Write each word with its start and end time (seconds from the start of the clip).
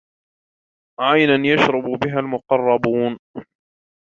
عينا 0.99 1.47
يشرب 1.47 1.83
بها 2.03 2.19
المقربون 2.19 3.17